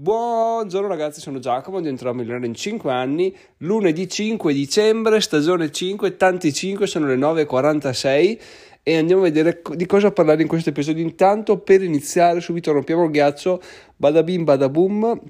Buongiorno 0.00 0.86
ragazzi, 0.86 1.20
sono 1.20 1.40
Giacomo, 1.40 1.80
diventerò 1.80 2.12
milionario 2.12 2.46
in 2.46 2.54
5 2.54 2.92
anni, 2.92 3.36
lunedì 3.56 4.08
5 4.08 4.52
dicembre, 4.52 5.20
stagione 5.20 5.72
5, 5.72 6.16
tanti 6.16 6.52
5, 6.52 6.86
sono 6.86 7.08
le 7.08 7.16
9.46 7.16 8.38
e 8.84 8.96
andiamo 8.96 9.22
a 9.22 9.24
vedere 9.24 9.60
di 9.74 9.86
cosa 9.86 10.12
parlare 10.12 10.40
in 10.42 10.46
questo 10.46 10.70
episodio. 10.70 11.02
Intanto 11.02 11.58
per 11.58 11.82
iniziare 11.82 12.40
subito 12.40 12.70
rompiamo 12.70 13.06
il 13.06 13.10
ghiaccio, 13.10 13.60
bada 13.96 14.22
bim 14.22 14.44
bada 14.44 14.68
boom, 14.68 15.20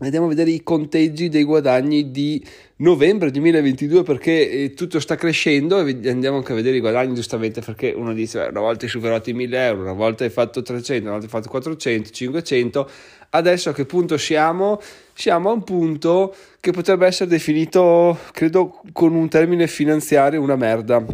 andiamo 0.00 0.26
a 0.26 0.28
vedere 0.28 0.50
i 0.50 0.62
conteggi 0.62 1.28
dei 1.28 1.44
guadagni 1.44 2.10
di 2.10 2.44
novembre 2.76 3.30
2022 3.30 4.02
perché 4.02 4.50
eh, 4.50 4.74
tutto 4.74 5.00
sta 5.00 5.14
crescendo 5.14 5.84
e 5.84 6.10
andiamo 6.10 6.36
anche 6.36 6.52
a 6.52 6.54
vedere 6.54 6.76
i 6.76 6.80
guadagni 6.80 7.14
giustamente 7.14 7.62
perché 7.62 7.92
uno 7.96 8.12
dice 8.12 8.46
una 8.50 8.60
volta 8.60 8.84
hai 8.84 8.90
superato 8.90 9.30
i 9.30 9.32
1000 9.32 9.66
euro, 9.66 9.80
una 9.80 9.94
volta 9.94 10.24
hai 10.24 10.30
fatto 10.30 10.60
300, 10.60 11.02
una 11.02 11.12
volta 11.12 11.24
hai 11.24 11.30
fatto 11.30 11.48
400, 11.48 12.10
500 12.10 12.90
adesso 13.30 13.70
a 13.70 13.72
che 13.72 13.86
punto 13.86 14.18
siamo? 14.18 14.80
Siamo 15.14 15.48
a 15.48 15.52
un 15.52 15.64
punto 15.64 16.34
che 16.60 16.72
potrebbe 16.72 17.06
essere 17.06 17.30
definito, 17.30 18.18
credo, 18.32 18.82
con 18.92 19.14
un 19.14 19.28
termine 19.28 19.66
finanziario 19.66 20.42
una 20.42 20.56
merda. 20.56 21.04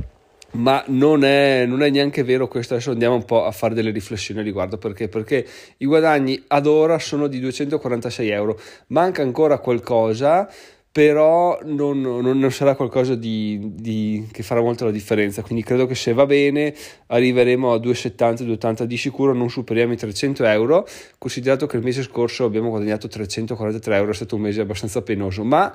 Ma 0.53 0.85
non 0.89 1.25
è, 1.25 1.65
non 1.67 1.83
è 1.83 1.91
neanche 1.91 2.23
vero 2.25 2.49
questo. 2.49 2.75
Adesso 2.75 2.91
andiamo 2.91 3.15
un 3.15 3.25
po' 3.25 3.45
a 3.45 3.53
fare 3.53 3.75
delle 3.75 3.91
riflessioni 3.91 4.41
a 4.41 4.43
riguardo 4.43 4.79
perché? 4.79 5.09
Perché 5.09 5.47
i 5.79 5.87
guadagni 5.87 6.43
ad 6.49 6.67
ora 6.67 6.99
sono 6.99 7.27
di 7.27 7.41
246 7.41 8.29
euro. 8.29 8.61
Manca 8.89 9.23
ancora 9.23 9.59
qualcosa 9.59 10.49
però 10.93 11.59
non, 11.65 12.03
non, 12.03 12.39
non 12.39 12.53
sarà 12.53 12.77
qualcosa 12.77 13.15
di, 13.15 13.59
di, 13.73 14.29
che 14.31 14.43
farà 14.43 14.61
molto 14.61 14.85
la 14.85 14.91
differenza. 14.91 15.41
Quindi 15.41 15.65
credo 15.65 15.87
che 15.87 15.95
se 15.95 16.13
va 16.13 16.27
bene 16.27 16.75
arriveremo 17.07 17.73
a 17.73 17.77
2,70-2,80 17.79 18.83
di 18.83 18.99
sicuro, 18.99 19.33
non 19.33 19.49
superiamo 19.49 19.95
i 19.95 19.97
300 19.97 20.45
euro. 20.45 20.87
Considerato 21.17 21.67
che 21.67 21.79
il 21.79 21.83
mese 21.83 22.03
scorso 22.03 22.45
abbiamo 22.45 22.69
guadagnato 22.69 23.09
343 23.09 23.97
euro, 23.97 24.11
è 24.11 24.15
stato 24.15 24.37
un 24.37 24.43
mese 24.43 24.61
abbastanza 24.61 25.01
penoso, 25.01 25.45
ma 25.45 25.75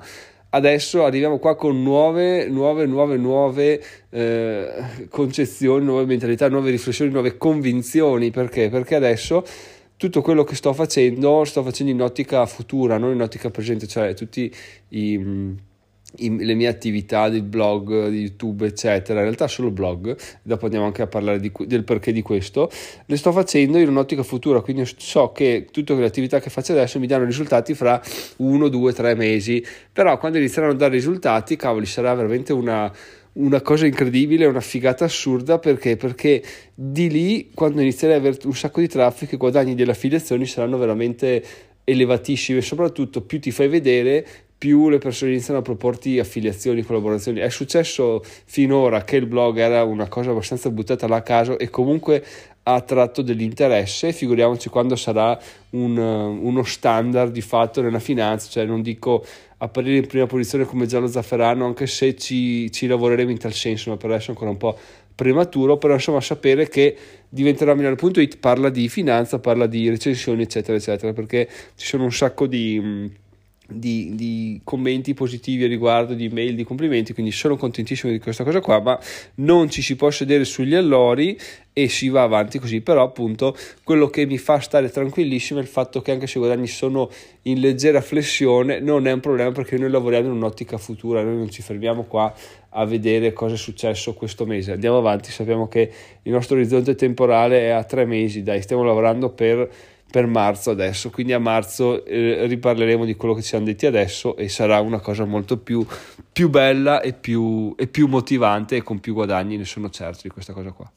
adesso 0.50 1.04
arriviamo 1.04 1.38
qua 1.38 1.56
con 1.56 1.82
nuove, 1.82 2.48
nuove, 2.48 2.86
nuove, 2.86 3.16
nuove 3.16 3.84
eh, 4.10 5.06
concezioni, 5.08 5.84
nuove 5.84 6.06
mentalità, 6.06 6.48
nuove 6.48 6.70
riflessioni, 6.70 7.10
nuove 7.10 7.36
convinzioni. 7.36 8.30
Perché? 8.30 8.68
Perché 8.68 8.94
adesso 8.94 9.44
tutto 9.96 10.22
quello 10.22 10.44
che 10.44 10.54
sto 10.54 10.72
facendo, 10.72 11.44
sto 11.44 11.62
facendo 11.62 11.92
in 11.92 12.00
ottica 12.00 12.46
futura, 12.46 12.98
non 12.98 13.12
in 13.12 13.20
ottica 13.20 13.50
presente, 13.50 13.86
cioè 13.86 14.14
le 16.16 16.54
mie 16.54 16.66
attività 16.66 17.28
del 17.28 17.42
blog, 17.42 18.08
di 18.08 18.20
YouTube, 18.20 18.66
eccetera, 18.66 19.18
in 19.18 19.26
realtà 19.26 19.46
solo 19.46 19.70
blog, 19.70 20.16
dopo 20.42 20.64
andiamo 20.64 20.86
anche 20.86 21.02
a 21.02 21.06
parlare 21.06 21.38
di, 21.38 21.52
del 21.66 21.84
perché 21.84 22.12
di 22.12 22.22
questo, 22.22 22.70
le 23.04 23.16
sto 23.16 23.30
facendo 23.30 23.78
in 23.78 23.88
un'ottica 23.88 24.22
futura, 24.22 24.60
quindi 24.60 24.84
so 24.96 25.32
che 25.32 25.66
tutte 25.70 25.94
le 25.94 26.06
attività 26.06 26.40
che 26.40 26.50
faccio 26.50 26.72
adesso 26.72 26.98
mi 26.98 27.06
danno 27.06 27.24
risultati 27.24 27.74
fra 27.74 28.00
uno, 28.38 28.68
due, 28.68 28.92
tre 28.92 29.14
mesi, 29.14 29.64
però 29.92 30.18
quando 30.18 30.38
inizieranno 30.38 30.72
a 30.72 30.76
dare 30.76 30.92
risultati, 30.92 31.56
cavoli, 31.56 31.86
sarà 31.86 32.14
veramente 32.14 32.52
una 32.52 32.92
una 33.38 33.60
cosa 33.60 33.86
incredibile, 33.86 34.46
una 34.46 34.60
figata 34.60 35.04
assurda. 35.04 35.60
Perché? 35.60 35.96
Perché 35.96 36.42
di 36.74 37.08
lì 37.08 37.50
quando 37.54 37.80
inizierai 37.80 38.16
ad 38.16 38.24
avere 38.24 38.46
un 38.46 38.54
sacco 38.54 38.80
di 38.80 38.88
traffico 38.88 39.36
i 39.36 39.38
guadagni 39.38 39.76
delle 39.76 39.92
affiliazioni 39.92 40.44
saranno 40.44 40.76
veramente 40.76 41.44
elevatissimi. 41.84 42.58
E 42.58 42.62
soprattutto 42.62 43.22
più 43.22 43.38
ti 43.38 43.52
fai 43.52 43.68
vedere 43.68 44.26
più 44.58 44.88
le 44.88 44.98
persone 44.98 45.30
iniziano 45.30 45.60
a 45.60 45.62
proporti 45.62 46.18
affiliazioni, 46.18 46.82
collaborazioni. 46.82 47.38
È 47.38 47.48
successo 47.48 48.22
finora 48.44 49.04
che 49.04 49.16
il 49.16 49.26
blog 49.26 49.56
era 49.58 49.84
una 49.84 50.08
cosa 50.08 50.30
abbastanza 50.30 50.68
buttata 50.70 51.06
là 51.06 51.16
a 51.16 51.22
caso 51.22 51.56
e 51.58 51.70
comunque 51.70 52.24
ha 52.64 52.74
attratto 52.74 53.22
dell'interesse, 53.22 54.12
figuriamoci 54.12 54.68
quando 54.68 54.96
sarà 54.96 55.38
un, 55.70 55.96
uno 55.96 56.62
standard 56.64 57.32
di 57.32 57.40
fatto 57.40 57.80
nella 57.80 58.00
finanza, 58.00 58.50
cioè 58.50 58.66
non 58.66 58.82
dico 58.82 59.24
apparire 59.58 59.96
in 59.96 60.06
prima 60.06 60.26
posizione 60.26 60.64
come 60.64 60.86
giallo 60.86 61.06
zafferano, 61.06 61.64
anche 61.64 61.86
se 61.86 62.14
ci, 62.16 62.70
ci 62.70 62.86
lavoreremo 62.86 63.30
in 63.30 63.38
tal 63.38 63.54
senso, 63.54 63.90
ma 63.90 63.96
per 63.96 64.10
adesso 64.10 64.28
è 64.28 64.30
ancora 64.30 64.50
un 64.50 64.56
po' 64.58 64.76
prematuro, 65.14 65.78
però 65.78 65.94
insomma 65.94 66.20
sapere 66.20 66.68
che 66.68 66.96
diventerà 67.28 67.74
milionario.it 67.74 68.38
parla 68.38 68.68
di 68.68 68.88
finanza, 68.88 69.38
parla 69.38 69.66
di 69.66 69.88
recensioni, 69.88 70.42
eccetera, 70.42 70.76
eccetera, 70.76 71.12
perché 71.12 71.48
ci 71.74 71.86
sono 71.86 72.04
un 72.04 72.12
sacco 72.12 72.46
di 72.46 73.10
di, 73.70 74.14
di, 74.14 74.60
commenti 74.64 75.12
positivi 75.12 75.64
a 75.64 75.68
riguardo, 75.68 76.14
di 76.14 76.28
mail, 76.30 76.54
di 76.54 76.64
complimenti, 76.64 77.12
quindi 77.12 77.32
sono 77.32 77.56
contentissimo 77.56 78.10
di 78.10 78.18
questa 78.18 78.42
cosa 78.42 78.60
qua, 78.60 78.80
ma 78.80 78.98
non 79.36 79.68
ci 79.68 79.82
si 79.82 79.94
può 79.94 80.10
sedere 80.10 80.44
sugli 80.44 80.74
allori 80.74 81.38
e 81.74 81.88
si 81.88 82.08
va 82.08 82.22
avanti 82.22 82.58
così, 82.58 82.80
però 82.80 83.02
appunto 83.02 83.54
quello 83.84 84.08
che 84.08 84.24
mi 84.24 84.38
fa 84.38 84.58
stare 84.60 84.88
tranquillissimo 84.88 85.60
è 85.60 85.62
il 85.62 85.68
fatto 85.68 86.00
che 86.00 86.12
anche 86.12 86.26
se 86.26 86.38
i 86.38 86.40
guadagni 86.40 86.66
sono 86.66 87.10
in 87.42 87.60
leggera 87.60 88.00
flessione 88.00 88.80
non 88.80 89.06
è 89.06 89.12
un 89.12 89.20
problema 89.20 89.52
perché 89.52 89.76
noi 89.76 89.90
lavoriamo 89.90 90.26
in 90.26 90.32
un'ottica 90.32 90.78
futura, 90.78 91.22
noi 91.22 91.36
non 91.36 91.50
ci 91.50 91.60
fermiamo 91.60 92.04
qua 92.04 92.34
a 92.70 92.84
vedere 92.86 93.32
cosa 93.32 93.54
è 93.54 93.58
successo 93.58 94.14
questo 94.14 94.46
mese, 94.46 94.72
andiamo 94.72 94.96
avanti, 94.96 95.30
sappiamo 95.30 95.68
che 95.68 95.92
il 96.22 96.32
nostro 96.32 96.56
orizzonte 96.56 96.94
temporale 96.94 97.60
è 97.60 97.68
a 97.68 97.84
tre 97.84 98.06
mesi, 98.06 98.42
dai, 98.42 98.62
stiamo 98.62 98.82
lavorando 98.82 99.30
per 99.30 99.70
per 100.10 100.26
marzo 100.26 100.70
adesso, 100.70 101.10
quindi 101.10 101.32
a 101.32 101.38
marzo 101.38 102.04
eh, 102.04 102.46
riparleremo 102.46 103.04
di 103.04 103.14
quello 103.14 103.34
che 103.34 103.42
ci 103.42 103.56
hanno 103.56 103.66
detti 103.66 103.86
adesso 103.86 104.36
e 104.36 104.48
sarà 104.48 104.80
una 104.80 105.00
cosa 105.00 105.24
molto 105.24 105.58
più, 105.58 105.84
più 106.32 106.48
bella 106.48 107.00
e 107.00 107.12
più, 107.12 107.74
e 107.76 107.86
più 107.86 108.06
motivante 108.06 108.76
e 108.76 108.82
con 108.82 109.00
più 109.00 109.12
guadagni, 109.12 109.56
ne 109.56 109.64
sono 109.64 109.90
certo 109.90 110.20
di 110.22 110.30
questa 110.30 110.52
cosa 110.52 110.72
qua. 110.72 110.90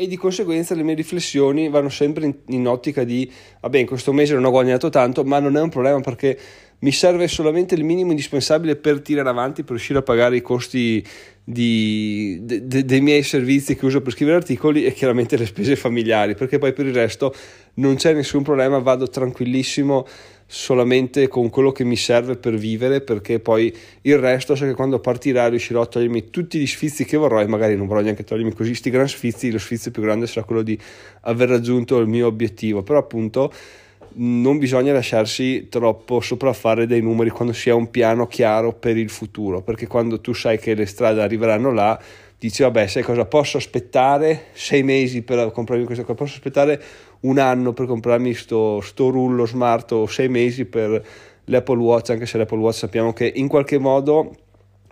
E 0.00 0.06
di 0.06 0.16
conseguenza 0.16 0.76
le 0.76 0.84
mie 0.84 0.94
riflessioni 0.94 1.68
vanno 1.68 1.88
sempre 1.88 2.24
in, 2.24 2.34
in, 2.46 2.68
ottica 2.68 3.02
di 3.02 3.30
vabbè 3.60 3.78
in 3.78 3.86
questo 3.86 4.12
mese 4.12 4.32
non 4.32 4.44
ho 4.44 4.50
guadagnato 4.50 4.90
tanto 4.90 5.24
ma 5.24 5.40
non 5.40 5.56
è 5.56 5.60
un 5.60 5.70
problema 5.70 5.98
perché 5.98 6.38
mi 6.80 6.92
serve 6.92 7.26
solamente 7.26 7.74
il 7.74 7.84
minimo 7.84 8.10
indispensabile 8.10 8.76
per 8.76 9.00
tirare 9.00 9.28
avanti 9.28 9.62
per 9.62 9.72
riuscire 9.72 9.98
a 9.98 10.02
pagare 10.02 10.36
i 10.36 10.42
costi 10.42 11.04
di, 11.42 12.38
de, 12.42 12.66
de, 12.66 12.84
dei 12.84 13.00
miei 13.00 13.22
servizi 13.22 13.74
che 13.74 13.86
uso 13.86 14.00
per 14.00 14.12
scrivere 14.12 14.36
articoli 14.36 14.84
e 14.84 14.92
chiaramente 14.92 15.36
le 15.36 15.46
spese 15.46 15.76
familiari 15.76 16.34
perché 16.34 16.58
poi 16.58 16.72
per 16.72 16.86
il 16.86 16.94
resto 16.94 17.34
non 17.74 17.96
c'è 17.96 18.12
nessun 18.12 18.42
problema 18.42 18.78
vado 18.78 19.08
tranquillissimo 19.08 20.06
solamente 20.50 21.28
con 21.28 21.50
quello 21.50 21.72
che 21.72 21.84
mi 21.84 21.96
serve 21.96 22.36
per 22.36 22.54
vivere 22.54 23.00
perché 23.00 23.40
poi 23.40 23.74
il 24.02 24.18
resto 24.18 24.54
so 24.54 24.64
che 24.64 24.74
quando 24.74 24.98
partirà 24.98 25.48
riuscirò 25.48 25.82
a 25.82 25.86
togliermi 25.86 26.30
tutti 26.30 26.58
gli 26.58 26.66
sfizi 26.66 27.04
che 27.04 27.16
vorrò 27.16 27.40
e 27.40 27.46
magari 27.46 27.76
non 27.76 27.86
vorrò 27.86 28.00
neanche 28.00 28.24
togliermi 28.24 28.54
così 28.54 28.74
sti 28.74 28.90
gran 28.90 29.08
sfizi 29.08 29.50
lo 29.50 29.58
sfizio 29.58 29.90
più 29.90 30.02
grande 30.02 30.26
sarà 30.26 30.46
quello 30.46 30.62
di 30.62 30.78
aver 31.22 31.48
raggiunto 31.48 31.98
il 31.98 32.06
mio 32.06 32.26
obiettivo. 32.26 32.82
Però 32.82 32.98
appunto 32.98 33.52
non 34.18 34.58
bisogna 34.58 34.92
lasciarsi 34.92 35.68
troppo 35.68 36.20
sopraffare 36.20 36.86
dai 36.86 37.00
numeri 37.00 37.30
quando 37.30 37.52
si 37.52 37.70
ha 37.70 37.74
un 37.74 37.90
piano 37.90 38.26
chiaro 38.26 38.72
per 38.72 38.96
il 38.96 39.10
futuro 39.10 39.62
perché 39.62 39.86
quando 39.86 40.20
tu 40.20 40.32
sai 40.32 40.58
che 40.58 40.74
le 40.74 40.86
strade 40.86 41.22
arriveranno 41.22 41.72
là 41.72 42.00
dici 42.38 42.62
vabbè 42.62 42.86
sai 42.86 43.02
cosa 43.02 43.24
posso 43.24 43.56
aspettare 43.56 44.46
sei 44.52 44.82
mesi 44.82 45.22
per 45.22 45.50
comprarmi 45.52 45.84
questa 45.84 46.04
cosa 46.04 46.18
posso 46.18 46.34
aspettare 46.34 46.82
un 47.20 47.38
anno 47.38 47.72
per 47.72 47.86
comprarmi 47.86 48.34
sto, 48.34 48.80
sto 48.80 49.08
rullo 49.08 49.46
smart 49.46 49.92
o 49.92 50.06
sei 50.06 50.28
mesi 50.28 50.64
per 50.64 51.02
l'Apple 51.48 51.78
Watch, 51.78 52.10
anche 52.10 52.26
se 52.26 52.38
l'Apple 52.38 52.58
Watch 52.58 52.76
sappiamo 52.76 53.12
che 53.12 53.30
in 53.34 53.48
qualche 53.48 53.78
modo 53.78 54.34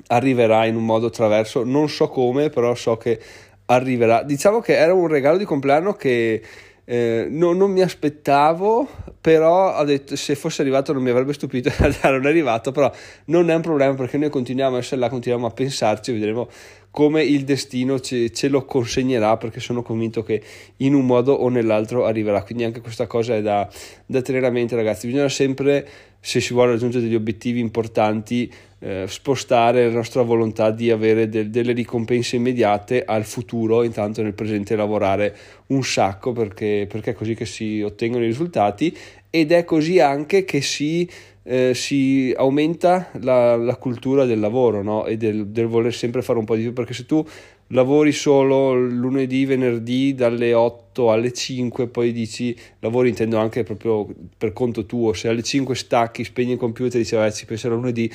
arriverà 0.09 0.66
in 0.66 0.76
un 0.76 0.84
modo 0.84 1.06
attraverso, 1.06 1.65
non 1.65 1.88
so 1.88 2.09
come, 2.09 2.48
però 2.50 2.75
so 2.75 2.97
che 2.97 3.20
arriverà. 3.66 4.22
Diciamo 4.22 4.60
che 4.60 4.76
era 4.76 4.94
un 4.94 5.09
regalo 5.09 5.36
di 5.36 5.44
compleanno 5.44 5.94
che 5.94 6.42
eh, 6.88 7.26
no, 7.28 7.52
non 7.52 7.72
mi 7.72 7.82
aspettavo, 7.82 8.88
però 9.20 9.76
ho 9.76 9.84
detto 9.84 10.14
se 10.14 10.36
fosse 10.36 10.62
arrivato 10.62 10.92
non 10.92 11.02
mi 11.02 11.10
avrebbe 11.10 11.32
stupito, 11.32 11.69
in 11.70 11.74
realtà 11.76 12.10
non 12.10 12.24
è 12.24 12.28
arrivato, 12.28 12.70
però 12.70 12.91
non 13.26 13.50
è 13.50 13.54
un 13.54 13.60
problema 13.60 13.94
perché 13.94 14.16
noi 14.19 14.30
continuiamo 14.30 14.76
a 14.76 14.78
essere 14.78 15.00
là, 15.00 15.08
continuiamo 15.08 15.48
a 15.48 15.50
pensarci, 15.50 16.12
vedremo 16.12 16.48
come 16.97 17.23
il 17.23 17.45
destino 17.45 18.01
ce, 18.01 18.31
ce, 18.31 18.49
lo 18.49 18.65
consegnerà 18.65 19.37
perché 19.37 19.61
sono 19.61 19.83
convinto 19.83 20.23
che 20.23 20.41
in 20.79 20.95
un 20.95 21.05
modo 21.05 21.34
o 21.34 21.51
nell'altro 21.51 22.07
arriverà. 22.07 22.43
Quindi 22.43 22.65
anche 22.65 22.81
questa 22.81 23.07
cosa 23.07 23.37
è 23.37 23.43
da, 23.43 23.69
da 24.07 24.23
tenere 24.23 24.47
a 24.47 24.51
mente 24.51 24.77
ragazzi. 24.77 25.07
Bisogna 25.07 25.29
sempre 25.29 25.87
se 26.19 26.41
si 26.41 26.54
vuole 26.54 26.71
raggiungere 26.72 27.04
degli 27.04 27.15
obiettivi 27.15 27.60
importanti 27.60 28.51
eh, 28.78 29.04
spostare 29.09 29.87
la 29.89 29.93
nostra 29.93 30.22
volontà 30.22 30.71
di 30.71 30.91
avere 30.91 31.28
de- 31.28 31.51
delle 31.51 31.72
ricompense 31.72 32.37
immediate 32.37 33.04
al 33.04 33.25
futuro 33.25 33.83
intanto 33.83 34.22
nel 34.22 34.33
presente 34.33 34.75
lavorare 34.75 35.37
un 35.66 35.84
sacco 35.84 36.33
perché, 36.33 36.87
perché 36.89 37.10
è 37.10 37.15
così 37.15 37.34
che 37.34 37.45
si 37.45 37.83
ottengono 37.83 38.25
i 38.25 38.28
risultati 38.28 38.97
ed 39.36 39.53
è 39.53 39.65
così 39.65 40.00
anche 40.00 40.47
che 40.47 40.62
si 40.62 41.06
eh, 41.48 41.74
si 41.74 42.34
aumenta 42.36 43.10
la, 43.21 43.54
la, 43.54 43.77
cultura 43.77 44.24
del 44.24 44.41
lavoro 44.41 44.83
no? 44.83 45.06
e 45.06 45.16
del, 45.16 45.47
del, 45.47 45.66
voler 45.66 45.94
sempre 45.94 46.21
fare 46.21 46.41
un 46.41 46.44
po' 46.44 46.56
di 46.56 46.62
più 46.62 46.72
perché 46.72 46.92
se 46.92 47.06
tu 47.06 47.24
lavori 47.68 48.10
solo 48.10 48.74
lunedì, 48.74 49.44
venerdì 49.44 50.15
dalle 50.15 50.54
8 50.54 51.12
alle 51.12 51.33
5 51.33 51.86
poi 51.86 52.12
dici 52.12 52.56
lavori 52.80 53.10
intendo 53.10 53.38
anche 53.38 53.62
proprio 53.62 54.09
per 54.36 54.53
conto 54.53 54.86
tuo 54.86 55.12
se 55.12 55.28
alle 55.28 55.42
5 55.42 55.77
stacchi 55.77 56.24
spegni 56.24 56.53
il 56.53 56.59
computer 56.59 56.97
e 56.97 57.03
dici 57.03 57.15
vabbè 57.15 57.30
ci 57.30 57.44
penserò 57.44 57.77
lunedì 57.77 58.10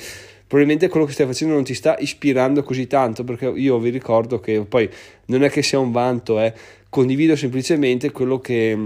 probabilmente 0.46 0.88
quello 0.88 1.06
che 1.06 1.12
stai 1.12 1.26
facendo 1.26 1.54
non 1.54 1.64
ti 1.64 1.74
sta 1.74 1.96
ispirando 1.98 2.62
così 2.62 2.86
tanto 2.86 3.24
perché 3.24 3.46
io 3.46 3.78
vi 3.78 3.88
ricordo 3.88 4.40
che 4.40 4.60
poi 4.66 4.90
non 5.26 5.42
è 5.42 5.48
che 5.48 5.62
sia 5.62 5.78
un 5.78 5.90
vanto 5.90 6.38
eh, 6.38 6.52
condivido 6.90 7.34
semplicemente 7.34 8.10
quello 8.10 8.40
che 8.40 8.76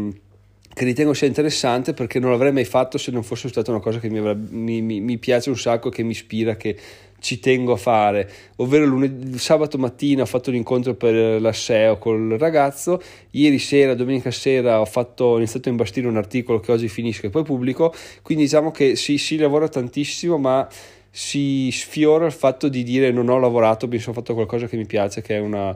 che 0.76 0.84
ritengo 0.84 1.14
sia 1.14 1.26
interessante 1.26 1.94
perché 1.94 2.18
non 2.18 2.30
l'avrei 2.30 2.52
mai 2.52 2.66
fatto 2.66 2.98
se 2.98 3.10
non 3.10 3.22
fosse 3.22 3.48
stata 3.48 3.70
una 3.70 3.80
cosa 3.80 3.98
che 3.98 4.10
mi, 4.10 4.82
mi, 4.82 5.00
mi 5.00 5.16
piace 5.16 5.48
un 5.48 5.56
sacco, 5.56 5.88
che 5.88 6.02
mi 6.02 6.10
ispira, 6.10 6.56
che 6.56 6.76
ci 7.18 7.40
tengo 7.40 7.72
a 7.72 7.76
fare, 7.76 8.30
ovvero 8.56 8.84
lunedì, 8.84 9.38
sabato 9.38 9.78
mattina 9.78 10.20
ho 10.20 10.26
fatto 10.26 10.50
un 10.50 10.56
incontro 10.56 10.92
per 10.92 11.40
la 11.40 11.52
SEO 11.54 11.96
col 11.96 12.36
ragazzo, 12.38 13.00
ieri 13.30 13.58
sera, 13.58 13.94
domenica 13.94 14.30
sera 14.30 14.78
ho, 14.78 14.84
fatto, 14.84 15.24
ho 15.24 15.36
iniziato 15.38 15.68
a 15.68 15.70
imbastire 15.70 16.08
un 16.08 16.18
articolo 16.18 16.60
che 16.60 16.72
oggi 16.72 16.88
finisco 16.88 17.24
e 17.24 17.30
poi 17.30 17.42
pubblico, 17.42 17.94
quindi 18.20 18.44
diciamo 18.44 18.70
che 18.70 18.96
si, 18.96 19.16
si 19.16 19.38
lavora 19.38 19.68
tantissimo 19.68 20.36
ma 20.36 20.68
si 21.16 21.70
sfiora 21.72 22.26
il 22.26 22.32
fatto 22.32 22.68
di 22.68 22.82
dire 22.82 23.10
non 23.10 23.30
ho 23.30 23.38
lavorato, 23.38 23.88
mi 23.88 23.98
sono 23.98 24.14
fatto 24.14 24.34
qualcosa 24.34 24.66
che 24.66 24.76
mi 24.76 24.84
piace, 24.84 25.22
che 25.22 25.36
è 25.36 25.38
una, 25.38 25.74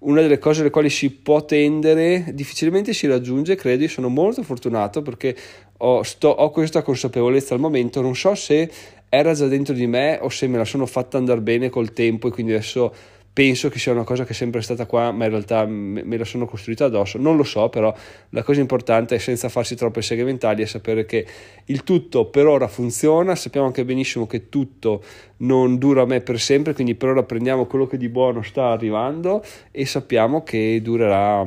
una 0.00 0.20
delle 0.20 0.38
cose 0.38 0.60
alle 0.60 0.68
quali 0.68 0.90
si 0.90 1.08
può 1.10 1.46
tendere, 1.46 2.26
difficilmente 2.34 2.92
si 2.92 3.06
raggiunge, 3.06 3.54
credo, 3.54 3.84
io 3.84 3.88
sono 3.88 4.10
molto 4.10 4.42
fortunato 4.42 5.00
perché 5.00 5.34
ho, 5.78 6.02
sto, 6.02 6.28
ho 6.28 6.50
questa 6.50 6.82
consapevolezza 6.82 7.54
al 7.54 7.60
momento, 7.60 8.02
non 8.02 8.14
so 8.14 8.34
se 8.34 8.70
era 9.08 9.32
già 9.32 9.46
dentro 9.46 9.72
di 9.72 9.86
me 9.86 10.18
o 10.20 10.28
se 10.28 10.46
me 10.46 10.58
la 10.58 10.66
sono 10.66 10.84
fatta 10.84 11.16
andare 11.16 11.40
bene 11.40 11.70
col 11.70 11.94
tempo 11.94 12.28
e 12.28 12.30
quindi 12.30 12.52
adesso 12.52 12.94
penso 13.32 13.70
che 13.70 13.78
sia 13.78 13.92
una 13.92 14.04
cosa 14.04 14.24
che 14.24 14.32
è 14.32 14.34
sempre 14.34 14.60
stata 14.60 14.84
qua, 14.84 15.10
ma 15.10 15.24
in 15.24 15.30
realtà 15.30 15.64
me 15.64 16.16
la 16.16 16.24
sono 16.24 16.46
costruita 16.46 16.84
addosso. 16.84 17.18
Non 17.18 17.36
lo 17.36 17.44
so, 17.44 17.68
però 17.68 17.94
la 18.30 18.42
cosa 18.42 18.60
importante 18.60 19.14
è 19.14 19.18
senza 19.18 19.48
farsi 19.48 19.74
troppe 19.74 20.02
seghe 20.02 20.24
mentali 20.24 20.62
è 20.62 20.66
sapere 20.66 21.06
che 21.06 21.26
il 21.66 21.82
tutto 21.82 22.26
per 22.26 22.46
ora 22.46 22.68
funziona, 22.68 23.34
sappiamo 23.34 23.66
anche 23.66 23.84
benissimo 23.84 24.26
che 24.26 24.48
tutto 24.48 25.02
non 25.38 25.78
dura 25.78 26.02
a 26.02 26.06
me 26.06 26.20
per 26.20 26.38
sempre, 26.38 26.74
quindi 26.74 26.94
per 26.94 27.10
ora 27.10 27.22
prendiamo 27.22 27.66
quello 27.66 27.86
che 27.86 27.96
di 27.96 28.08
buono 28.08 28.42
sta 28.42 28.70
arrivando 28.70 29.42
e 29.70 29.86
sappiamo 29.86 30.42
che 30.42 30.80
durerà 30.82 31.46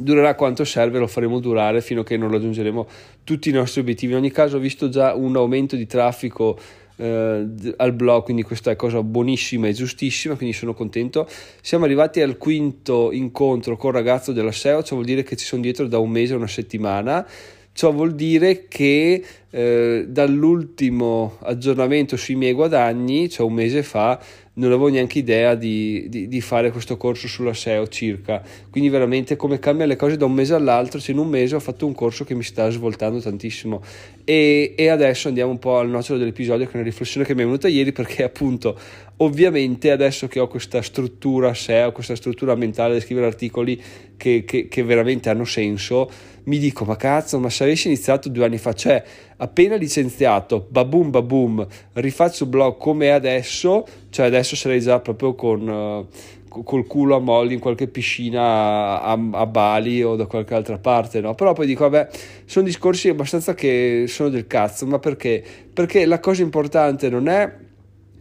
durerà 0.00 0.36
quanto 0.36 0.64
serve, 0.64 1.00
lo 1.00 1.08
faremo 1.08 1.40
durare 1.40 1.80
fino 1.80 2.02
a 2.02 2.04
che 2.04 2.16
non 2.16 2.30
raggiungeremo 2.30 2.86
tutti 3.24 3.48
i 3.48 3.52
nostri 3.52 3.80
obiettivi. 3.80 4.12
In 4.12 4.18
ogni 4.18 4.30
caso 4.30 4.56
ho 4.56 4.60
visto 4.60 4.88
già 4.88 5.14
un 5.14 5.34
aumento 5.36 5.74
di 5.74 5.86
traffico 5.86 6.56
eh, 6.98 7.74
al 7.76 7.92
blog, 7.92 8.24
quindi 8.24 8.42
questa 8.42 8.72
è 8.72 8.76
cosa 8.76 9.02
buonissima 9.02 9.68
e 9.68 9.72
giustissima, 9.72 10.34
quindi 10.34 10.54
sono 10.54 10.74
contento. 10.74 11.28
Siamo 11.62 11.84
arrivati 11.84 12.20
al 12.20 12.36
quinto 12.36 13.12
incontro 13.12 13.76
con 13.76 13.90
il 13.90 13.96
ragazzo 13.96 14.32
della 14.32 14.52
SEO, 14.52 14.82
ciò 14.82 14.94
vuol 14.94 15.06
dire 15.06 15.22
che 15.22 15.36
ci 15.36 15.44
sono 15.44 15.62
dietro 15.62 15.86
da 15.86 15.98
un 15.98 16.10
mese, 16.10 16.34
una 16.34 16.46
settimana. 16.46 17.26
Ciò 17.72 17.92
vuol 17.92 18.16
dire 18.16 18.66
che 18.66 19.24
eh, 19.50 20.04
dall'ultimo 20.08 21.36
aggiornamento 21.42 22.16
sui 22.16 22.34
miei 22.34 22.52
guadagni, 22.52 23.28
cioè 23.28 23.46
un 23.46 23.52
mese 23.52 23.84
fa, 23.84 24.20
non 24.58 24.72
avevo 24.72 24.88
neanche 24.88 25.18
idea 25.18 25.54
di, 25.54 26.06
di, 26.08 26.28
di, 26.28 26.40
fare 26.40 26.70
questo 26.70 26.96
corso 26.96 27.28
sulla 27.28 27.54
SEO 27.54 27.88
circa. 27.88 28.42
Quindi 28.70 28.90
veramente 28.90 29.36
come 29.36 29.58
cambiano 29.58 29.90
le 29.90 29.96
cose 29.96 30.16
da 30.16 30.24
un 30.24 30.32
mese 30.32 30.54
all'altro, 30.54 31.00
cioè 31.00 31.14
in 31.14 31.20
un 31.20 31.28
mese 31.28 31.54
ho 31.54 31.60
fatto 31.60 31.86
un 31.86 31.94
corso 31.94 32.24
che 32.24 32.34
mi 32.34 32.42
sta 32.42 32.68
svoltando 32.70 33.20
tantissimo. 33.20 33.82
E, 34.24 34.74
e 34.76 34.88
adesso 34.88 35.28
andiamo 35.28 35.50
un 35.50 35.58
po' 35.58 35.78
al 35.78 35.88
nocciolo 35.88 36.18
dell'episodio, 36.18 36.66
che 36.66 36.72
è 36.72 36.76
una 36.76 36.84
riflessione 36.84 37.24
che 37.24 37.34
mi 37.34 37.42
è 37.42 37.44
venuta 37.44 37.68
ieri, 37.68 37.92
perché 37.92 38.24
appunto 38.24 38.78
ovviamente 39.18 39.90
adesso 39.90 40.28
che 40.28 40.40
ho 40.40 40.48
questa 40.48 40.82
struttura 40.82 41.54
SEO, 41.54 41.92
questa 41.92 42.14
struttura 42.14 42.54
mentale 42.54 42.94
di 42.94 43.00
scrivere 43.00 43.26
articoli 43.26 43.80
che, 44.16 44.44
che, 44.44 44.68
che 44.68 44.82
veramente 44.82 45.30
hanno 45.30 45.44
senso, 45.44 46.10
mi 46.44 46.58
dico 46.58 46.84
ma 46.84 46.96
cazzo, 46.96 47.38
ma 47.38 47.50
se 47.50 47.64
avessi 47.64 47.88
iniziato 47.88 48.28
due 48.28 48.44
anni 48.44 48.58
fa, 48.58 48.72
cioè 48.72 49.02
appena 49.36 49.76
licenziato, 49.76 50.66
babum 50.68 51.10
babum, 51.10 51.66
rifaccio 51.94 52.46
blog 52.46 52.76
come 52.76 53.10
adesso, 53.10 53.86
cioè 54.10 54.26
adesso 54.26 54.56
sarei 54.56 54.80
già 54.80 55.00
proprio 55.00 55.34
con... 55.34 55.68
Uh, 55.68 56.36
col 56.48 56.86
culo 56.86 57.14
a 57.14 57.20
molli 57.20 57.52
in 57.52 57.60
qualche 57.60 57.88
piscina 57.88 59.02
a, 59.02 59.18
a, 59.32 59.46
Bali 59.46 60.02
o 60.02 60.16
da 60.16 60.24
qualche 60.24 60.54
altra 60.54 60.78
parte, 60.78 61.20
no? 61.20 61.34
Però 61.34 61.52
poi 61.52 61.66
dico, 61.66 61.88
vabbè, 61.88 62.08
sono 62.46 62.64
discorsi 62.64 63.10
abbastanza 63.10 63.54
che 63.54 64.06
sono 64.08 64.30
del 64.30 64.46
cazzo, 64.46 64.86
ma 64.86 64.98
perché? 64.98 65.44
Perché 65.72 66.06
la 66.06 66.18
cosa 66.20 66.42
importante 66.42 67.10
non 67.10 67.28
è 67.28 67.52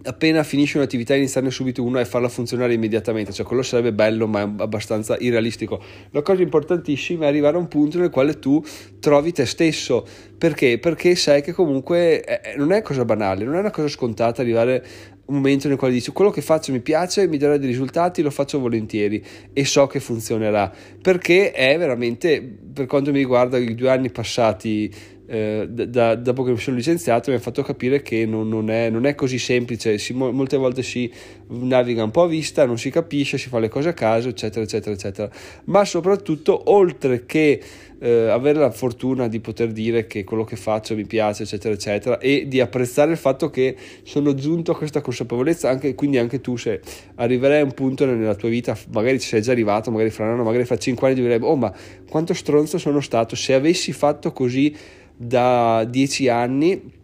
appena 0.07 0.44
finisce 0.44 0.77
un'attività 0.77 1.15
iniziarne 1.15 1.51
subito 1.51 1.83
una 1.83 2.00
e 2.00 2.06
farla 2.06 2.30
funzionare 2.30 2.74
immediatamente, 2.74 3.33
cioè 3.33 3.45
quello 3.45 3.62
sarebbe 3.62 3.94
bello 3.94 4.27
ma 4.27 4.42
è 4.42 4.50
abbastanza 4.57 5.18
irrealistico. 5.19 5.81
La 6.12 6.21
cosa 6.21 6.42
importantissima 6.42 7.25
è 7.25 7.27
arrivare 7.27 7.57
a 7.57 7.59
un 7.59 7.68
punto 7.68 8.00
nel 8.00 8.09
quale 8.09 8.39
tu 8.39 8.63
trovi 9.00 9.31
te 9.33 9.45
stesso, 9.45 10.06
perché? 10.38 10.80
Perché 10.80 11.15
sai 11.15 11.42
che 11.42 11.51
comunque 11.51 12.21
è, 12.21 12.56
non 12.57 12.71
è 12.71 12.81
cosa 12.81 13.06
banale, 13.06 13.44
non 13.44 13.56
è 13.56 13.59
una 13.59 13.71
cosa 13.71 13.88
scontata 13.88 14.42
arrivare 14.42 14.86
un 15.27 15.36
momento 15.36 15.68
nel 15.68 15.75
quale 15.77 15.94
dici 15.94 16.12
quello 16.12 16.31
che 16.31 16.42
faccio 16.42 16.71
mi 16.71 16.80
piace, 16.80 17.27
mi 17.27 17.38
darà 17.38 17.57
dei 17.57 17.68
risultati, 17.68 18.21
lo 18.21 18.31
faccio 18.31 18.59
volentieri 18.59 19.21
e 19.51 19.65
so 19.65 19.86
che 19.88 20.00
funzionerà, 20.00 20.71
perché 21.01 21.51
è 21.51 21.77
veramente, 21.77 22.42
per 22.42 22.86
quanto 22.86 23.12
mi 23.12 23.18
riguarda, 23.18 23.57
i 23.57 23.75
due 23.75 23.89
anni 23.89 24.09
passati 24.09 24.89
eh, 25.27 25.68
da, 25.69 26.15
dopo 26.15 26.44
che 26.44 26.51
mi 26.51 26.57
sono 26.57 26.77
licenziato 26.77 27.31
mi 27.31 27.35
ha 27.35 27.39
fatto 27.39 27.62
capire 27.62 28.01
che 28.01 28.25
non, 28.25 28.47
non, 28.47 28.69
è, 28.69 28.89
non 28.89 29.06
è, 29.06 29.13
così 29.13 29.38
semplice, 29.38 29.97
si, 29.97 30.13
molte 30.13 30.56
volte 30.57 30.83
si 30.83 31.12
naviga 31.50 32.03
un 32.03 32.12
po' 32.12 32.24
a 32.24 32.27
vista, 32.27 32.65
non 32.65 32.77
si 32.77 32.89
capisce, 32.89 33.38
si 33.38 33.50
fa 33.50 33.59
le 33.59 33.68
cose 33.68 33.89
a 33.89 33.94
caso, 33.94 34.29
eccetera, 34.29 34.63
eccetera, 34.63 34.95
eccetera. 34.95 35.29
Ma 35.65 35.83
soprattutto, 35.83 36.71
oltre 36.71 37.25
che 37.25 37.62
eh, 38.00 38.29
avere 38.29 38.59
la 38.59 38.71
fortuna 38.71 39.27
di 39.27 39.39
poter 39.39 39.71
dire 39.71 40.07
che 40.07 40.24
quello 40.24 40.44
che 40.44 40.56
faccio 40.56 40.95
mi 40.95 41.06
piace, 41.06 41.44
eccetera, 41.44 41.73
eccetera, 41.73 42.19
e 42.19 42.45
di 42.47 42.62
apprezzare 42.62 43.12
il 43.12 43.18
fatto 43.18 43.50
che 43.50 43.75
sono 44.03 44.33
giunto 44.33 44.71
a 44.71 44.77
questa 44.77 45.01
consapevolezza, 45.01 45.69
anche, 45.69 45.94
quindi 45.95 46.18
anche 46.18 46.39
tu 46.39 46.56
se 46.56 46.80
arriverai 47.15 47.62
a 47.62 47.63
un 47.63 47.73
punto 47.73 48.06
nella 48.06 48.35
tua 48.35 48.50
vita, 48.50 48.77
magari 48.91 49.19
ci 49.19 49.27
sei 49.27 49.41
già 49.41 49.51
arrivato, 49.51 49.91
magari 49.91 50.09
fra 50.09 50.25
un 50.25 50.31
anno, 50.31 50.44
magari 50.44 50.63
fra 50.63 50.77
cinque 50.77 51.09
anni, 51.09 51.19
dirai, 51.19 51.39
oh 51.41 51.56
ma 51.56 51.73
quanto 52.09 52.33
stronzo 52.33 52.77
sono 52.77 53.01
stato, 53.01 53.35
se 53.35 53.53
avessi 53.53 53.91
fatto 53.91 54.31
così 54.31 54.75
da 55.17 55.83
dieci 55.85 56.29
anni. 56.29 56.95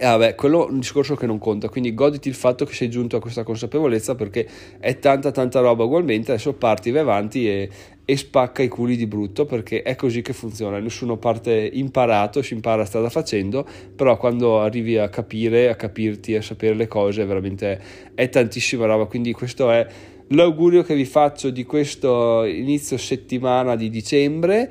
E 0.00 0.04
vabbè, 0.04 0.36
quello 0.36 0.68
è 0.68 0.70
un 0.70 0.78
discorso 0.78 1.16
che 1.16 1.26
non 1.26 1.38
conta, 1.38 1.68
quindi 1.68 1.92
goditi 1.92 2.28
il 2.28 2.34
fatto 2.34 2.64
che 2.64 2.72
sei 2.72 2.88
giunto 2.88 3.16
a 3.16 3.20
questa 3.20 3.42
consapevolezza 3.42 4.14
perché 4.14 4.46
è 4.78 4.98
tanta 5.00 5.32
tanta 5.32 5.58
roba 5.58 5.82
ugualmente, 5.82 6.30
adesso 6.30 6.52
parti, 6.52 6.92
vai 6.92 7.00
avanti 7.00 7.48
e, 7.48 7.68
e 8.04 8.16
spacca 8.16 8.62
i 8.62 8.68
culi 8.68 8.94
di 8.94 9.08
brutto 9.08 9.44
perché 9.44 9.82
è 9.82 9.96
così 9.96 10.22
che 10.22 10.32
funziona, 10.32 10.78
nessuno 10.78 11.16
parte 11.16 11.68
imparato, 11.72 12.42
si 12.42 12.54
impara 12.54 12.84
strada 12.84 13.10
facendo, 13.10 13.66
però 13.96 14.16
quando 14.16 14.60
arrivi 14.60 14.96
a 14.98 15.08
capire, 15.08 15.68
a 15.68 15.74
capirti, 15.74 16.36
a 16.36 16.42
sapere 16.42 16.74
le 16.74 16.86
cose 16.86 17.24
veramente 17.24 17.80
è 18.14 18.28
tantissima 18.28 18.86
roba, 18.86 19.06
quindi 19.06 19.32
questo 19.32 19.68
è 19.72 19.84
l'augurio 20.28 20.84
che 20.84 20.94
vi 20.94 21.06
faccio 21.06 21.50
di 21.50 21.64
questo 21.64 22.44
inizio 22.44 22.96
settimana 22.98 23.74
di 23.74 23.90
dicembre 23.90 24.70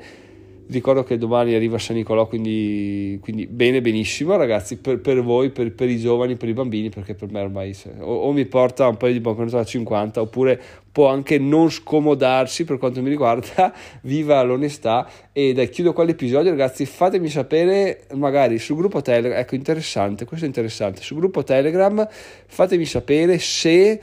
ricordo 0.70 1.02
che 1.02 1.16
domani 1.16 1.54
arriva 1.54 1.78
San 1.78 1.96
Nicolò, 1.96 2.26
quindi, 2.26 3.18
quindi 3.22 3.46
bene, 3.46 3.80
benissimo 3.80 4.36
ragazzi, 4.36 4.76
per, 4.76 5.00
per 5.00 5.22
voi, 5.22 5.50
per, 5.50 5.72
per, 5.72 5.88
i 5.88 5.98
giovani, 5.98 6.36
per 6.36 6.48
i 6.48 6.52
bambini, 6.52 6.90
perché 6.90 7.14
per 7.14 7.30
me 7.30 7.40
ormai 7.40 7.72
se, 7.72 7.90
o, 7.98 8.14
o, 8.14 8.32
mi 8.32 8.44
porta 8.44 8.86
un 8.86 8.96
paio 8.96 9.12
di 9.12 9.20
banconote 9.20 9.56
da 9.56 9.64
50 9.64 10.20
oppure 10.20 10.60
può 10.92 11.08
anche 11.08 11.38
non 11.38 11.70
scomodarsi 11.70 12.64
per 12.64 12.78
quanto 12.78 13.00
mi 13.02 13.08
riguarda, 13.08 13.72
viva 14.02 14.42
l'onestà. 14.42 15.08
E 15.32 15.52
dai 15.52 15.68
chiudo 15.68 15.92
qua 15.92 16.04
l'episodio 16.04 16.50
ragazzi, 16.50 16.84
fatemi 16.84 17.28
sapere 17.28 18.06
magari 18.14 18.58
sul 18.58 18.76
gruppo 18.76 19.00
Telegram, 19.00 19.38
ecco 19.38 19.54
interessante, 19.54 20.24
questo 20.24 20.44
è 20.44 20.48
interessante, 20.48 21.02
sul 21.02 21.18
gruppo 21.18 21.44
Telegram 21.44 22.06
fatemi 22.46 22.84
sapere 22.84 23.38
se 23.38 24.00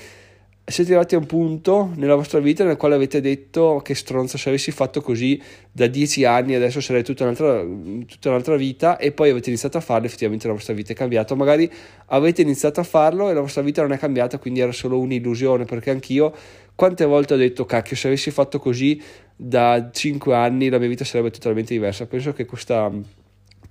siete 0.68 0.92
arrivati 0.92 1.14
a 1.14 1.20
un 1.20 1.28
punto 1.28 1.92
nella 1.96 2.16
vostra 2.16 2.40
vita 2.40 2.64
nel 2.64 2.76
quale 2.76 2.96
avete 2.96 3.22
detto 3.22 3.82
che 3.84 3.94
stronzo 3.94 4.36
se 4.36 4.50
avessi 4.50 4.72
fatto 4.72 5.00
così 5.00 5.40
da 5.72 5.86
dieci 5.86 6.26
anni 6.26 6.56
adesso 6.56 6.82
sarei 6.82 7.04
tutta 7.04 7.24
un'altra, 7.24 7.64
tutta 8.08 8.30
un'altra 8.30 8.56
vita 8.56 8.98
e 8.98 9.12
poi 9.12 9.30
avete 9.30 9.50
iniziato 9.50 9.78
a 9.78 9.82
farlo 9.82 10.08
effettivamente 10.08 10.48
la 10.48 10.54
vostra 10.54 10.74
vita 10.74 10.94
è 10.94 10.96
cambiata. 10.96 11.36
Magari 11.36 11.72
avete 12.08 12.42
iniziato 12.42 12.80
a 12.80 12.84
farlo 12.84 13.30
e 13.30 13.36
la 13.36 13.42
vostra 13.42 13.62
vita 13.62 13.84
non 13.84 13.92
è 13.92 14.00
cambiata 14.00 14.40
quindi 14.40 14.60
era 14.60 14.72
solo 14.72 14.98
un'illusione 14.98 15.66
perché 15.66 15.92
anch'io 15.92 16.34
quante 16.74 17.06
volte 17.06 17.36
ho 17.36 17.38
detto 17.38 17.66
cacchio 17.66 17.96
se 17.96 18.08
avessi 18.08 18.32
fatto 18.32 18.58
così 18.58 19.00
da 19.36 19.90
cinque 19.92 20.34
anni 20.34 20.70
la 20.70 20.80
mia 20.80 20.88
vita 20.88 21.06
sarebbe 21.06 21.30
totalmente 21.30 21.74
diversa 21.74 22.08
penso 22.08 22.34
che 22.34 22.46
questa 22.46 22.92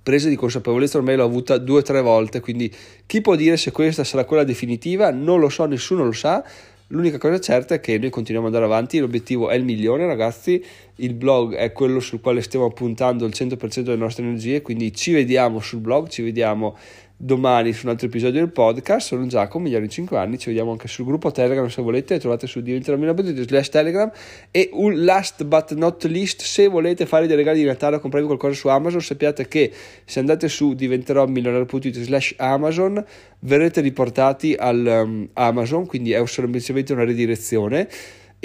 presa 0.01 0.29
di 0.29 0.35
consapevolezza 0.35 0.97
ormai 0.97 1.17
l'ho 1.17 1.25
avuta 1.25 1.57
due 1.57 1.79
o 1.79 1.81
tre 1.81 1.99
volte 1.99 2.39
quindi 2.39 2.73
chi 3.05 3.19
può 3.19 3.35
dire 3.35 3.57
se 3.57 3.71
questa 3.71 4.05
sarà 4.05 4.23
quella 4.23 4.43
definitiva? 4.45 5.11
Non 5.11 5.39
lo 5.39 5.49
so 5.49 5.65
nessuno 5.65 6.05
lo 6.05 6.13
sa 6.13 6.43
L'unica 6.89 7.17
cosa 7.17 7.39
certa 7.39 7.73
è 7.73 7.79
che 7.79 7.97
noi 7.97 8.11
continuiamo 8.11 8.47
ad 8.47 8.53
andare 8.53 8.71
avanti, 8.71 8.99
l'obiettivo 8.99 9.49
è 9.49 9.55
il 9.55 9.63
milione 9.63 10.05
ragazzi, 10.05 10.63
il 10.97 11.15
blog 11.15 11.55
è 11.55 11.71
quello 11.71 11.99
sul 11.99 12.21
quale 12.21 12.43
stiamo 12.43 12.71
puntando 12.71 13.25
il 13.25 13.33
100% 13.35 13.79
delle 13.79 13.95
nostre 13.95 14.23
energie, 14.23 14.61
quindi 14.61 14.93
ci 14.93 15.11
vediamo 15.11 15.59
sul 15.61 15.79
blog, 15.79 16.09
ci 16.09 16.21
vediamo 16.21 16.77
domani 17.17 17.71
su 17.71 17.85
un 17.85 17.91
altro 17.91 18.07
episodio 18.07 18.39
del 18.41 18.51
podcast. 18.51 19.07
Sono 19.07 19.25
Giacomo, 19.27 19.65
migliori 19.65 19.85
in 19.85 19.89
5 19.89 20.17
anni. 20.17 20.37
Ci 20.37 20.47
vediamo 20.47 20.71
anche 20.71 20.87
sul 20.87 21.05
gruppo 21.05 21.31
Telegram 21.31 21.67
se 21.67 21.81
volete. 21.81 22.19
Trovate 22.19 22.47
su 22.47 22.61
diventeromilabito 22.61 23.43
slash 23.43 23.69
Telegram. 23.69 24.11
E 24.51 24.69
un 24.73 25.03
last 25.03 25.43
but 25.43 25.73
not 25.73 26.03
least, 26.05 26.41
se 26.41 26.67
volete 26.67 27.05
fare 27.05 27.27
dei 27.27 27.35
regali 27.35 27.59
di 27.59 27.65
Natale 27.65 27.97
o 27.97 27.99
comprarvi 27.99 28.27
qualcosa 28.27 28.53
su 28.55 28.67
Amazon, 28.67 29.01
sappiate 29.01 29.47
che 29.47 29.71
se 30.03 30.19
andate 30.19 30.49
su 30.49 30.73
diventerò 30.73 31.25
milionario.it 31.25 31.99
slash 31.99 32.35
Amazon 32.37 33.03
verrete 33.39 33.81
riportati 33.81 34.55
al 34.57 35.03
um, 35.03 35.29
Amazon, 35.33 35.85
quindi 35.85 36.11
è 36.11 36.25
semplicemente 36.25 36.93
una 36.93 37.03
redirezione 37.03 37.87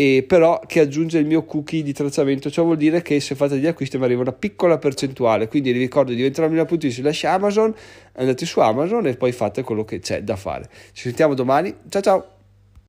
e 0.00 0.24
però 0.26 0.62
che 0.66 0.80
aggiunge 0.80 1.18
il 1.18 1.26
mio 1.26 1.44
cookie 1.44 1.82
di 1.82 1.92
tracciamento. 1.92 2.50
Ciò 2.50 2.62
vuol 2.64 2.78
dire 2.78 3.02
che 3.02 3.20
se 3.20 3.34
fate 3.34 3.58
gli 3.58 3.66
acquisti 3.66 3.98
mi 3.98 4.04
arriva 4.04 4.22
una 4.22 4.32
piccola 4.32 4.78
percentuale. 4.78 5.46
Quindi 5.46 5.72
vi 5.72 5.78
ricordo 5.78 6.14
di 6.14 6.22
ventromila.it 6.22 6.86
slash 6.88 7.24
Amazon, 7.24 7.74
andate 8.14 8.46
su 8.46 8.60
Amazon 8.60 9.06
e 9.06 9.16
poi 9.16 9.32
fate 9.32 9.62
quello 9.62 9.84
che 9.84 9.98
c'è 9.98 10.22
da 10.22 10.36
fare. 10.36 10.70
Ci 10.92 11.02
sentiamo 11.02 11.34
domani. 11.34 11.74
Ciao 11.90 12.00
ciao! 12.00 12.39